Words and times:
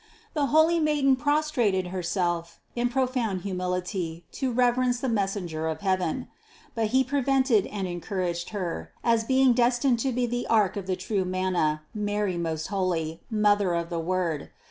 The 0.33 0.47
holy 0.47 0.79
maiden 0.79 1.15
prostrated 1.15 1.89
herself 1.89 2.59
in 2.75 2.89
profound 2.89 3.41
humility 3.41 4.25
to 4.31 4.51
reverence 4.51 4.99
the 4.99 5.07
messenger 5.07 5.67
of 5.67 5.81
heaven; 5.81 6.27
but 6.73 6.87
he 6.87 7.03
prevented 7.03 7.67
and 7.67 7.87
encouraged 7.87 8.49
her, 8.49 8.91
as 9.03 9.23
being 9.23 9.53
destined 9.53 9.99
to 9.99 10.11
be 10.11 10.25
the 10.25 10.47
ark 10.47 10.75
of 10.75 10.87
the 10.87 10.95
true 10.95 11.23
manna, 11.23 11.83
Mary 11.93 12.35
most 12.35 12.69
holy, 12.69 13.21
Mother 13.29 13.75
of 13.75 13.91
the 13.91 13.99
Word. 13.99 14.49